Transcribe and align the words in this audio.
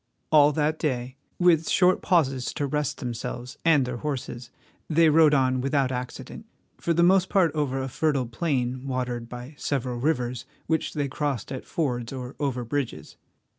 All 0.31 0.51
that 0.53 0.79
day, 0.79 1.15
with 1.37 1.69
short 1.69 2.01
pauses 2.01 2.53
to 2.55 2.65
rest 2.65 2.97
themselves 2.97 3.59
and 3.63 3.85
their 3.85 3.97
horses, 3.97 4.49
they 4.89 5.09
rode 5.09 5.35
on 5.35 5.61
without 5.61 5.91
accident, 5.91 6.47
for 6.79 6.91
the 6.91 7.03
most 7.03 7.29
part 7.29 7.51
over 7.53 7.79
a 7.79 7.87
fertile 7.87 8.25
plain 8.25 8.87
watered 8.87 9.29
by 9.29 9.53
several 9.59 9.99
rivers 9.99 10.45
which 10.65 10.95
they 10.95 11.07
crossed 11.07 11.51
at 11.51 11.65
fords 11.67 12.11
or 12.11 12.35
over 12.39 12.63
bridges. 12.65 13.15